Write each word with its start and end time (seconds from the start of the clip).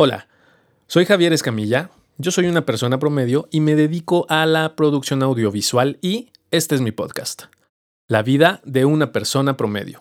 Hola, 0.00 0.28
soy 0.86 1.06
Javier 1.06 1.32
Escamilla, 1.32 1.90
yo 2.18 2.30
soy 2.30 2.46
una 2.46 2.64
persona 2.64 3.00
promedio 3.00 3.48
y 3.50 3.58
me 3.58 3.74
dedico 3.74 4.26
a 4.28 4.46
la 4.46 4.76
producción 4.76 5.24
audiovisual 5.24 5.98
y 6.00 6.30
este 6.52 6.76
es 6.76 6.80
mi 6.80 6.92
podcast, 6.92 7.46
La 8.06 8.22
vida 8.22 8.60
de 8.62 8.84
una 8.84 9.10
persona 9.10 9.56
promedio. 9.56 10.00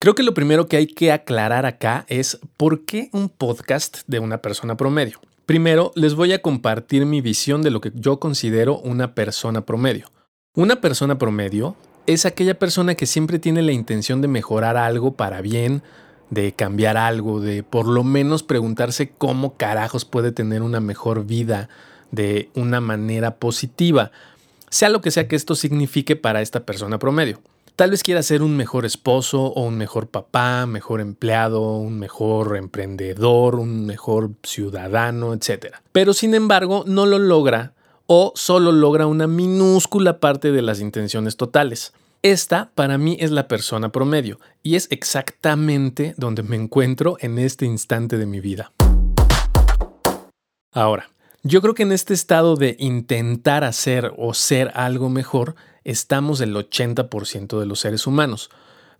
Creo 0.00 0.16
que 0.16 0.24
lo 0.24 0.34
primero 0.34 0.66
que 0.66 0.76
hay 0.76 0.88
que 0.88 1.12
aclarar 1.12 1.66
acá 1.66 2.04
es 2.08 2.40
por 2.56 2.84
qué 2.84 3.08
un 3.12 3.28
podcast 3.28 3.98
de 4.08 4.18
una 4.18 4.42
persona 4.42 4.76
promedio. 4.76 5.20
Primero, 5.46 5.92
les 5.94 6.16
voy 6.16 6.32
a 6.32 6.42
compartir 6.42 7.06
mi 7.06 7.20
visión 7.20 7.62
de 7.62 7.70
lo 7.70 7.80
que 7.80 7.92
yo 7.94 8.18
considero 8.18 8.80
una 8.80 9.14
persona 9.14 9.64
promedio. 9.64 10.08
Una 10.52 10.80
persona 10.80 11.16
promedio 11.16 11.76
es 12.12 12.26
aquella 12.26 12.58
persona 12.58 12.94
que 12.94 13.06
siempre 13.06 13.38
tiene 13.38 13.62
la 13.62 13.72
intención 13.72 14.20
de 14.20 14.28
mejorar 14.28 14.76
algo 14.76 15.14
para 15.14 15.40
bien, 15.40 15.82
de 16.30 16.52
cambiar 16.52 16.96
algo, 16.96 17.40
de 17.40 17.62
por 17.62 17.86
lo 17.86 18.04
menos 18.04 18.42
preguntarse 18.42 19.10
cómo 19.10 19.54
carajos 19.56 20.04
puede 20.04 20.32
tener 20.32 20.62
una 20.62 20.80
mejor 20.80 21.24
vida 21.24 21.68
de 22.10 22.50
una 22.54 22.80
manera 22.80 23.36
positiva, 23.36 24.10
sea 24.70 24.88
lo 24.88 25.00
que 25.00 25.10
sea 25.10 25.28
que 25.28 25.36
esto 25.36 25.54
signifique 25.54 26.16
para 26.16 26.42
esta 26.42 26.64
persona 26.64 26.98
promedio. 26.98 27.40
Tal 27.76 27.90
vez 27.90 28.02
quiera 28.02 28.22
ser 28.22 28.42
un 28.42 28.56
mejor 28.56 28.84
esposo 28.84 29.44
o 29.44 29.62
un 29.62 29.78
mejor 29.78 30.08
papá, 30.08 30.66
mejor 30.66 31.00
empleado, 31.00 31.76
un 31.76 31.98
mejor 31.98 32.56
emprendedor, 32.56 33.54
un 33.54 33.86
mejor 33.86 34.32
ciudadano, 34.42 35.32
etc. 35.32 35.76
Pero 35.92 36.12
sin 36.12 36.34
embargo 36.34 36.84
no 36.86 37.06
lo 37.06 37.18
logra 37.18 37.72
o 38.06 38.32
solo 38.34 38.72
logra 38.72 39.06
una 39.06 39.26
minúscula 39.26 40.18
parte 40.18 40.52
de 40.52 40.62
las 40.62 40.80
intenciones 40.80 41.36
totales. 41.36 41.92
Esta 42.22 42.70
para 42.74 42.98
mí 42.98 43.16
es 43.18 43.30
la 43.30 43.48
persona 43.48 43.92
promedio 43.92 44.40
y 44.62 44.74
es 44.74 44.88
exactamente 44.90 46.12
donde 46.18 46.42
me 46.42 46.56
encuentro 46.56 47.16
en 47.20 47.38
este 47.38 47.64
instante 47.64 48.18
de 48.18 48.26
mi 48.26 48.40
vida. 48.40 48.74
Ahora, 50.70 51.08
yo 51.42 51.62
creo 51.62 51.72
que 51.72 51.84
en 51.84 51.92
este 51.92 52.12
estado 52.12 52.56
de 52.56 52.76
intentar 52.78 53.64
hacer 53.64 54.12
o 54.18 54.34
ser 54.34 54.70
algo 54.74 55.08
mejor, 55.08 55.54
estamos 55.82 56.42
el 56.42 56.54
80% 56.54 57.58
de 57.58 57.64
los 57.64 57.80
seres 57.80 58.06
humanos. 58.06 58.50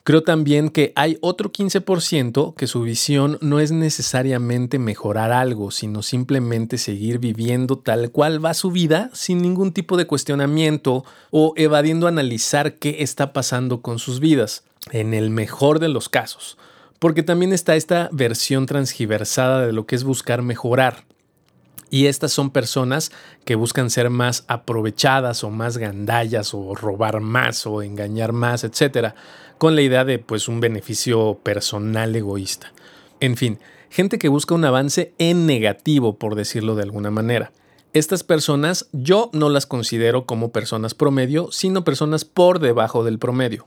Creo 0.02 0.22
también 0.22 0.70
que 0.70 0.92
hay 0.96 1.18
otro 1.20 1.52
15% 1.52 2.54
que 2.54 2.66
su 2.66 2.82
visión 2.82 3.36
no 3.42 3.60
es 3.60 3.70
necesariamente 3.70 4.78
mejorar 4.78 5.30
algo, 5.30 5.70
sino 5.70 6.02
simplemente 6.02 6.78
seguir 6.78 7.18
viviendo 7.18 7.76
tal 7.76 8.10
cual 8.10 8.42
va 8.42 8.54
su 8.54 8.70
vida 8.70 9.10
sin 9.12 9.42
ningún 9.42 9.72
tipo 9.72 9.98
de 9.98 10.06
cuestionamiento 10.06 11.04
o 11.30 11.52
evadiendo 11.56 12.06
analizar 12.06 12.76
qué 12.76 13.02
está 13.02 13.34
pasando 13.34 13.82
con 13.82 13.98
sus 13.98 14.20
vidas, 14.20 14.64
en 14.90 15.12
el 15.12 15.28
mejor 15.28 15.80
de 15.80 15.88
los 15.88 16.08
casos. 16.08 16.56
Porque 16.98 17.22
también 17.22 17.52
está 17.52 17.76
esta 17.76 18.08
versión 18.10 18.64
transgiversada 18.64 19.66
de 19.66 19.72
lo 19.72 19.86
que 19.86 19.96
es 19.96 20.04
buscar 20.04 20.40
mejorar. 20.40 21.04
Y 21.90 22.06
estas 22.06 22.32
son 22.32 22.50
personas 22.50 23.10
que 23.44 23.56
buscan 23.56 23.90
ser 23.90 24.10
más 24.10 24.44
aprovechadas 24.46 25.42
o 25.42 25.50
más 25.50 25.76
gandallas 25.76 26.54
o 26.54 26.74
robar 26.74 27.20
más 27.20 27.66
o 27.66 27.82
engañar 27.82 28.32
más, 28.32 28.62
etcétera, 28.62 29.16
con 29.58 29.74
la 29.74 29.82
idea 29.82 30.04
de 30.04 30.20
pues 30.20 30.46
un 30.46 30.60
beneficio 30.60 31.40
personal 31.42 32.14
egoísta. 32.14 32.72
En 33.18 33.36
fin, 33.36 33.58
gente 33.90 34.18
que 34.18 34.28
busca 34.28 34.54
un 34.54 34.64
avance 34.64 35.12
en 35.18 35.46
negativo, 35.46 36.16
por 36.16 36.36
decirlo 36.36 36.76
de 36.76 36.84
alguna 36.84 37.10
manera. 37.10 37.52
Estas 37.92 38.22
personas 38.22 38.88
yo 38.92 39.30
no 39.32 39.48
las 39.48 39.66
considero 39.66 40.24
como 40.24 40.52
personas 40.52 40.94
promedio, 40.94 41.50
sino 41.50 41.82
personas 41.82 42.24
por 42.24 42.60
debajo 42.60 43.02
del 43.02 43.18
promedio. 43.18 43.66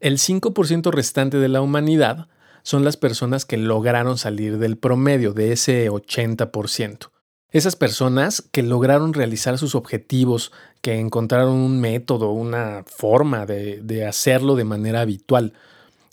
El 0.00 0.18
5% 0.18 0.90
restante 0.90 1.36
de 1.38 1.48
la 1.48 1.60
humanidad 1.60 2.26
son 2.62 2.84
las 2.84 2.96
personas 2.96 3.44
que 3.44 3.56
lograron 3.58 4.18
salir 4.18 4.58
del 4.58 4.76
promedio, 4.76 5.32
de 5.34 5.52
ese 5.52 5.88
80%. 5.88 7.10
Esas 7.52 7.74
personas 7.74 8.44
que 8.52 8.62
lograron 8.62 9.12
realizar 9.12 9.58
sus 9.58 9.74
objetivos, 9.74 10.52
que 10.82 11.00
encontraron 11.00 11.54
un 11.54 11.80
método, 11.80 12.30
una 12.30 12.84
forma 12.86 13.44
de, 13.44 14.06
hacerlo 14.06 14.54
de 14.54 14.62
manera 14.62 15.00
habitual. 15.00 15.52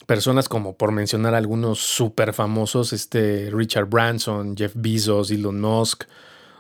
Personas 0.08 0.50
como, 0.50 0.74
por 0.74 0.92
mencionar 0.92 1.36
algunos 1.36 1.78
súper 1.80 2.34
famosos, 2.34 2.92
este 2.92 3.50
Richard 3.52 3.86
Branson, 3.86 4.58
Jeff 4.58 4.74
Bezos, 4.76 5.30
Elon 5.30 5.62
Musk, 5.62 6.06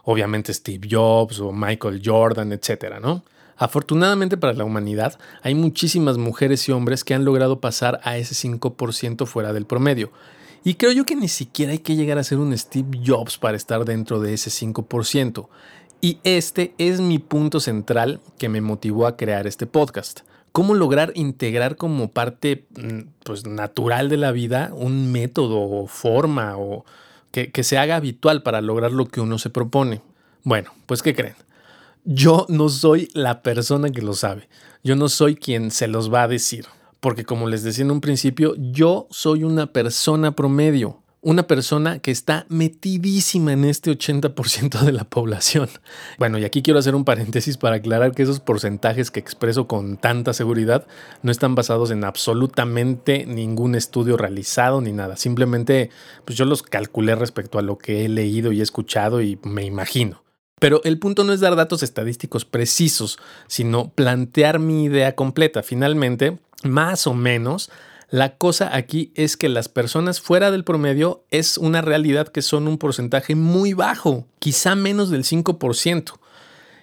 obviamente 0.03 0.53
Steve 0.53 0.87
Jobs 0.89 1.39
o 1.39 1.51
Michael 1.51 2.01
Jordan, 2.05 2.51
etcétera, 2.51 2.99
¿no? 2.99 3.23
Afortunadamente 3.55 4.37
para 4.37 4.53
la 4.53 4.63
humanidad, 4.63 5.17
hay 5.41 5.55
muchísimas 5.55 6.19
mujeres 6.19 6.69
y 6.69 6.71
hombres 6.71 7.03
que 7.03 7.15
han 7.15 7.25
logrado 7.25 7.59
pasar 7.59 7.99
a 8.03 8.17
ese 8.17 8.35
5% 8.35 9.25
fuera 9.25 9.53
del 9.53 9.65
promedio 9.65 10.11
y 10.63 10.75
creo 10.75 10.91
yo 10.91 11.05
que 11.05 11.15
ni 11.15 11.27
siquiera 11.27 11.71
hay 11.71 11.79
que 11.79 11.95
llegar 11.95 12.17
a 12.17 12.23
ser 12.23 12.39
un 12.39 12.57
Steve 12.57 12.99
Jobs 13.05 13.37
para 13.37 13.57
estar 13.57 13.85
dentro 13.85 14.19
de 14.19 14.33
ese 14.33 14.49
5%. 14.49 15.47
Y 16.01 16.19
este 16.23 16.73
es 16.77 17.01
mi 17.01 17.19
punto 17.19 17.59
central 17.59 18.19
que 18.37 18.49
me 18.49 18.61
motivó 18.61 19.07
a 19.07 19.17
crear 19.17 19.47
este 19.47 19.65
podcast. 19.65 20.21
Cómo 20.51 20.73
lograr 20.73 21.11
integrar 21.15 21.75
como 21.75 22.11
parte 22.11 22.65
mm, 22.75 22.99
pues, 23.23 23.45
natural 23.45 24.09
de 24.09 24.17
la 24.17 24.31
vida 24.31 24.71
un 24.73 25.11
método 25.11 25.59
o 25.59 25.87
forma 25.87 26.57
o 26.57 26.85
que, 27.31 27.51
que 27.51 27.63
se 27.63 27.77
haga 27.77 27.95
habitual 27.95 28.43
para 28.43 28.61
lograr 28.61 28.91
lo 28.91 29.05
que 29.05 29.21
uno 29.21 29.39
se 29.39 29.49
propone. 29.49 30.01
Bueno, 30.43 30.71
pues 30.85 31.01
¿qué 31.01 31.13
creen? 31.13 31.35
Yo 32.05 32.45
no 32.47 32.69
soy 32.69 33.09
la 33.13 33.41
persona 33.41 33.89
que 33.89 34.01
lo 34.01 34.13
sabe. 34.13 34.47
Yo 34.83 34.95
no 34.95 35.09
soy 35.09 35.35
quien 35.35 35.71
se 35.71 35.87
los 35.87 36.13
va 36.13 36.23
a 36.23 36.27
decir. 36.27 36.65
Porque 36.99 37.25
como 37.25 37.47
les 37.47 37.63
decía 37.63 37.83
en 37.83 37.91
un 37.91 38.01
principio, 38.01 38.55
yo 38.57 39.07
soy 39.11 39.43
una 39.43 39.67
persona 39.67 40.35
promedio, 40.35 41.03
una 41.21 41.45
persona 41.45 41.99
que 41.99 42.11
está 42.11 42.45
metidísima 42.49 43.51
en 43.51 43.65
este 43.65 43.91
80% 43.91 44.79
de 44.81 44.91
la 44.91 45.03
población. 45.03 45.69
Bueno, 46.17 46.39
y 46.39 46.45
aquí 46.45 46.61
quiero 46.63 46.79
hacer 46.79 46.95
un 46.95 47.05
paréntesis 47.05 47.57
para 47.57 47.75
aclarar 47.75 48.13
que 48.13 48.23
esos 48.23 48.39
porcentajes 48.39 49.11
que 49.11 49.19
expreso 49.19 49.67
con 49.67 49.97
tanta 49.97 50.33
seguridad 50.33 50.87
no 51.21 51.31
están 51.31 51.53
basados 51.53 51.91
en 51.91 52.03
absolutamente 52.03 53.25
ningún 53.25 53.75
estudio 53.75 54.17
realizado 54.17 54.81
ni 54.81 54.93
nada. 54.93 55.15
Simplemente, 55.15 55.91
pues 56.25 56.37
yo 56.37 56.45
los 56.45 56.63
calculé 56.63 57.15
respecto 57.15 57.59
a 57.59 57.61
lo 57.61 57.77
que 57.77 58.05
he 58.05 58.09
leído 58.09 58.51
y 58.51 58.61
escuchado 58.61 59.21
y 59.21 59.37
me 59.43 59.63
imagino. 59.63 60.23
Pero 60.59 60.81
el 60.85 60.97
punto 60.97 61.23
no 61.23 61.33
es 61.33 61.39
dar 61.39 61.55
datos 61.55 61.83
estadísticos 61.83 62.45
precisos, 62.45 63.19
sino 63.47 63.89
plantear 63.89 64.57
mi 64.57 64.85
idea 64.85 65.13
completa. 65.13 65.61
Finalmente, 65.61 66.39
más 66.63 67.07
o 67.07 67.13
menos, 67.13 67.69
la 68.09 68.37
cosa 68.37 68.73
aquí 68.75 69.11
es 69.15 69.35
que 69.35 69.49
las 69.49 69.67
personas 69.67 70.21
fuera 70.21 70.49
del 70.49 70.63
promedio 70.63 71.25
es 71.29 71.57
una 71.57 71.81
realidad 71.81 72.29
que 72.29 72.41
son 72.41 72.67
un 72.67 72.77
porcentaje 72.77 73.35
muy 73.35 73.73
bajo, 73.73 74.25
quizá 74.39 74.75
menos 74.75 75.09
del 75.09 75.25
5%. 75.25 76.13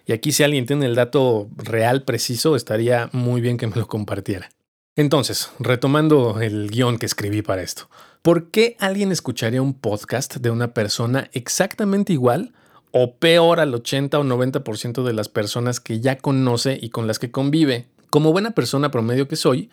Y 0.07 0.13
aquí 0.13 0.33
si 0.33 0.43
alguien 0.43 0.67
tiene 0.67 0.85
el 0.85 0.95
dato 0.95 1.49
real 1.57 2.03
preciso, 2.03 2.57
estaría 2.57 3.09
muy 3.13 3.41
bien 3.41 3.57
que 3.57 3.67
me 3.67 3.77
lo 3.77 3.87
compartiera. 3.87 4.51
Entonces, 4.97 5.51
retomando 5.59 6.41
el 6.43 6.71
guion 6.71 6.99
que 6.99 7.07
escribí 7.07 7.41
para 7.41 7.63
esto, 7.63 7.89
¿por 8.21 8.51
qué 8.51 8.77
alguien 8.79 9.11
escucharía 9.11 9.63
un 9.63 9.75
podcast 9.75 10.37
de 10.37 10.51
una 10.51 10.75
persona 10.75 11.31
exactamente 11.33 12.13
igual 12.13 12.53
o 12.93 13.17
peor 13.17 13.61
al 13.61 13.75
80 13.75 14.19
o 14.19 14.25
90% 14.25 15.03
de 15.03 15.13
las 15.15 15.31
personas 15.31 15.81
que 15.81 16.01
ya 16.01 16.19
conoce 16.19 16.79
y 16.81 16.91
con 16.91 17.07
las 17.07 17.19
que 17.19 17.31
convive? 17.31 17.87
Como 18.15 18.31
buena 18.31 18.53
persona 18.53 18.93
promedio 18.93 19.27
que 19.27 19.35
soy, 19.35 19.71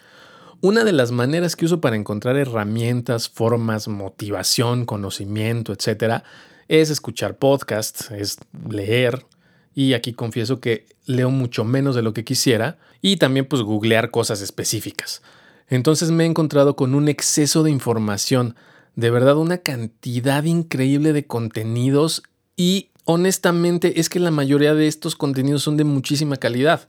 una 0.62 0.84
de 0.84 0.94
las 0.94 1.12
maneras 1.12 1.56
que 1.56 1.66
uso 1.66 1.80
para 1.80 1.96
encontrar 1.96 2.38
herramientas, 2.38 3.30
formas, 3.30 3.88
motivación, 3.88 4.88
conocimiento, 4.88 5.74
etcétera, 5.74 6.24
es 6.68 6.90
escuchar 6.90 7.38
podcasts, 7.38 8.10
es 8.10 8.40
leer, 8.68 9.28
y 9.76 9.94
aquí 9.94 10.14
confieso 10.14 10.60
que 10.60 10.88
leo 11.06 11.30
mucho 11.30 11.66
menos 11.66 11.94
de 11.94 12.02
lo 12.02 12.14
que 12.14 12.24
quisiera, 12.24 12.80
y 13.00 13.18
también 13.18 13.46
pues 13.46 13.62
googlear 13.62 14.10
cosas 14.10 14.42
específicas. 14.42 15.22
Entonces 15.68 16.10
me 16.10 16.24
he 16.24 16.28
encontrado 16.28 16.76
con 16.76 16.96
un 16.96 17.10
exceso 17.10 17.62
de 17.62 17.70
información, 17.70 18.56
de 18.96 19.12
verdad 19.12 19.38
una 19.38 19.60
cantidad 19.60 20.44
increíble 20.46 21.14
de 21.14 21.28
contenidos 21.28 22.24
y 22.58 22.90
honestamente 23.06 24.00
es 24.00 24.10
que 24.10 24.20
la 24.20 24.32
mayoría 24.32 24.74
de 24.74 24.88
estos 24.88 25.16
contenidos 25.16 25.62
son 25.62 25.78
de 25.78 25.84
muchísima 25.84 26.38
calidad 26.38 26.88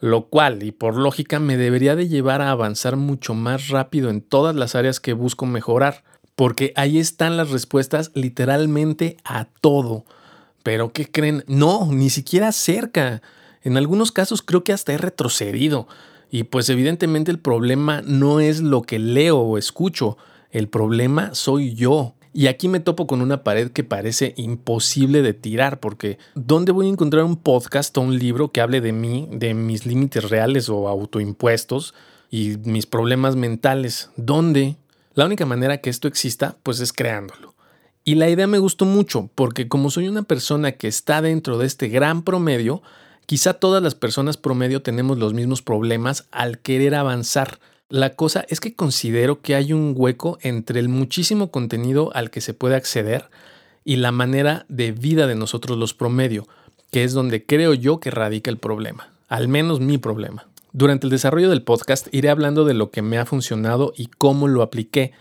lo 0.00 0.26
cual 0.26 0.62
y 0.62 0.72
por 0.72 0.96
lógica 0.96 1.40
me 1.40 1.56
debería 1.56 1.96
de 1.96 2.08
llevar 2.08 2.42
a 2.42 2.50
avanzar 2.50 2.96
mucho 2.96 3.34
más 3.34 3.68
rápido 3.68 4.10
en 4.10 4.20
todas 4.20 4.54
las 4.54 4.74
áreas 4.74 5.00
que 5.00 5.12
busco 5.12 5.46
mejorar, 5.46 6.04
porque 6.34 6.72
ahí 6.76 6.98
están 6.98 7.36
las 7.36 7.50
respuestas 7.50 8.10
literalmente 8.14 9.16
a 9.24 9.46
todo. 9.60 10.04
Pero 10.62 10.92
¿qué 10.92 11.10
creen? 11.10 11.44
No, 11.46 11.88
ni 11.90 12.10
siquiera 12.10 12.52
cerca. 12.52 13.22
En 13.62 13.76
algunos 13.76 14.12
casos 14.12 14.42
creo 14.42 14.64
que 14.64 14.72
hasta 14.72 14.92
he 14.92 14.98
retrocedido. 14.98 15.88
Y 16.30 16.44
pues 16.44 16.68
evidentemente 16.68 17.30
el 17.30 17.38
problema 17.38 18.02
no 18.02 18.40
es 18.40 18.60
lo 18.60 18.82
que 18.82 18.98
leo 18.98 19.38
o 19.38 19.58
escucho, 19.58 20.18
el 20.50 20.68
problema 20.68 21.34
soy 21.34 21.74
yo. 21.74 22.14
Y 22.36 22.48
aquí 22.48 22.68
me 22.68 22.80
topo 22.80 23.06
con 23.06 23.22
una 23.22 23.42
pared 23.42 23.70
que 23.70 23.82
parece 23.82 24.34
imposible 24.36 25.22
de 25.22 25.32
tirar, 25.32 25.80
porque 25.80 26.18
¿dónde 26.34 26.70
voy 26.70 26.84
a 26.84 26.90
encontrar 26.90 27.24
un 27.24 27.36
podcast 27.36 27.96
o 27.96 28.02
un 28.02 28.18
libro 28.18 28.52
que 28.52 28.60
hable 28.60 28.82
de 28.82 28.92
mí, 28.92 29.26
de 29.32 29.54
mis 29.54 29.86
límites 29.86 30.28
reales 30.28 30.68
o 30.68 30.86
autoimpuestos 30.86 31.94
y 32.30 32.58
mis 32.58 32.84
problemas 32.84 33.36
mentales? 33.36 34.10
¿Dónde? 34.16 34.76
La 35.14 35.24
única 35.24 35.46
manera 35.46 35.78
que 35.78 35.88
esto 35.88 36.08
exista, 36.08 36.58
pues 36.62 36.80
es 36.80 36.92
creándolo. 36.92 37.54
Y 38.04 38.16
la 38.16 38.28
idea 38.28 38.46
me 38.46 38.58
gustó 38.58 38.84
mucho, 38.84 39.30
porque 39.34 39.66
como 39.66 39.88
soy 39.88 40.06
una 40.06 40.24
persona 40.24 40.72
que 40.72 40.88
está 40.88 41.22
dentro 41.22 41.56
de 41.56 41.64
este 41.64 41.88
gran 41.88 42.20
promedio, 42.22 42.82
quizá 43.24 43.54
todas 43.54 43.82
las 43.82 43.94
personas 43.94 44.36
promedio 44.36 44.82
tenemos 44.82 45.16
los 45.16 45.32
mismos 45.32 45.62
problemas 45.62 46.28
al 46.32 46.58
querer 46.58 46.96
avanzar. 46.96 47.60
La 47.88 48.10
cosa 48.10 48.44
es 48.48 48.58
que 48.58 48.74
considero 48.74 49.42
que 49.42 49.54
hay 49.54 49.72
un 49.72 49.94
hueco 49.96 50.38
entre 50.40 50.80
el 50.80 50.88
muchísimo 50.88 51.52
contenido 51.52 52.10
al 52.14 52.30
que 52.30 52.40
se 52.40 52.52
puede 52.52 52.74
acceder 52.74 53.30
y 53.84 53.94
la 53.94 54.10
manera 54.10 54.66
de 54.68 54.90
vida 54.90 55.28
de 55.28 55.36
nosotros 55.36 55.78
los 55.78 55.94
promedio, 55.94 56.48
que 56.90 57.04
es 57.04 57.12
donde 57.12 57.46
creo 57.46 57.74
yo 57.74 58.00
que 58.00 58.10
radica 58.10 58.50
el 58.50 58.58
problema, 58.58 59.12
al 59.28 59.46
menos 59.46 59.78
mi 59.78 59.98
problema. 59.98 60.48
Durante 60.72 61.06
el 61.06 61.12
desarrollo 61.12 61.48
del 61.48 61.62
podcast 61.62 62.12
iré 62.12 62.28
hablando 62.28 62.64
de 62.64 62.74
lo 62.74 62.90
que 62.90 63.02
me 63.02 63.18
ha 63.18 63.24
funcionado 63.24 63.92
y 63.96 64.06
cómo 64.06 64.48
lo 64.48 64.62
apliqué, 64.62 65.12